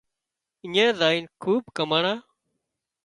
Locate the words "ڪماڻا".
1.77-2.13